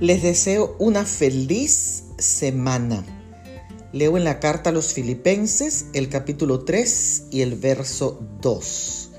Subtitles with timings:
[0.00, 3.04] Les deseo una feliz semana.
[3.92, 9.10] Leo en la carta a los filipenses el capítulo 3 y el verso 2.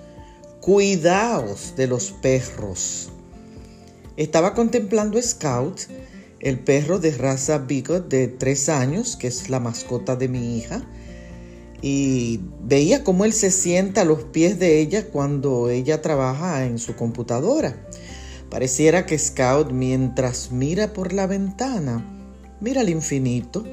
[0.59, 3.09] Cuidaos de los perros.
[4.17, 5.81] Estaba contemplando Scout,
[6.39, 10.81] el perro de raza Bigot de 3 años, que es la mascota de mi hija,
[11.83, 16.79] y veía cómo él se sienta a los pies de ella cuando ella trabaja en
[16.79, 17.87] su computadora.
[18.51, 22.05] Pareciera que Scout, mientras mira por la ventana,
[22.59, 23.63] mira al infinito,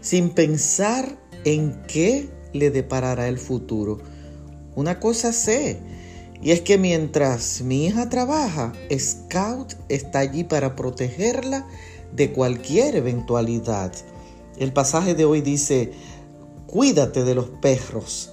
[0.00, 3.98] sin pensar en qué le deparará el futuro.
[4.74, 5.78] Una cosa sé,
[6.42, 11.64] y es que mientras mi hija trabaja, Scout está allí para protegerla
[12.12, 13.92] de cualquier eventualidad.
[14.58, 15.92] El pasaje de hoy dice,
[16.66, 18.32] cuídate de los perros,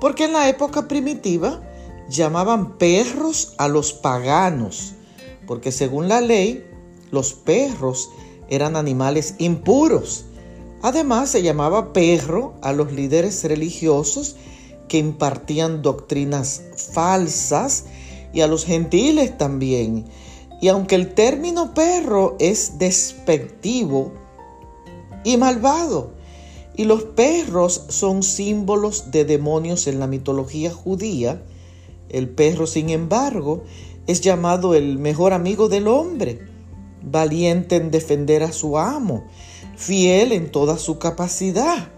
[0.00, 1.62] porque en la época primitiva
[2.08, 4.96] llamaban perros a los paganos,
[5.46, 6.64] porque según la ley,
[7.10, 8.10] los perros
[8.48, 10.24] eran animales impuros.
[10.82, 14.36] Además, se llamaba perro a los líderes religiosos
[14.88, 17.84] que impartían doctrinas falsas
[18.32, 20.04] y a los gentiles también.
[20.60, 24.12] Y aunque el término perro es despectivo
[25.24, 26.12] y malvado,
[26.76, 31.42] y los perros son símbolos de demonios en la mitología judía,
[32.08, 33.62] el perro, sin embargo,
[34.06, 36.40] es llamado el mejor amigo del hombre,
[37.02, 39.24] valiente en defender a su amo,
[39.76, 41.88] fiel en toda su capacidad.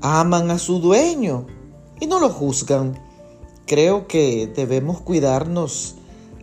[0.00, 1.46] Aman a su dueño
[2.00, 3.00] y no lo juzgan.
[3.66, 5.96] Creo que debemos cuidarnos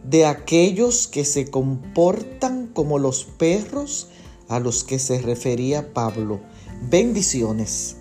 [0.04, 4.08] de aquellos que se comportan como los perros
[4.48, 6.40] a los que se refería Pablo.
[6.90, 7.98] Bendiciones.